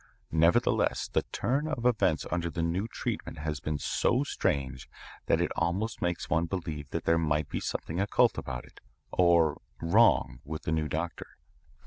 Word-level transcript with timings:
Nevertheless 0.31 1.07
the 1.09 1.21
turn 1.31 1.67
of 1.67 1.85
events 1.85 2.25
under 2.31 2.49
the 2.49 2.63
new 2.63 2.87
treatment 2.87 3.37
has 3.37 3.59
been 3.59 3.77
so 3.77 4.23
strange 4.23 4.89
that 5.27 5.39
almost 5.55 5.97
it 5.97 6.01
makes 6.01 6.27
one 6.27 6.47
believe 6.47 6.89
that 6.89 7.03
there 7.03 7.19
might 7.19 7.49
be 7.49 7.59
something 7.59 8.01
occult 8.01 8.35
about 8.39 8.65
it 8.65 8.79
or 9.11 9.61
wrong 9.79 10.39
with 10.43 10.63
the 10.63 10.71
new 10.71 10.87
doctor." 10.87 11.27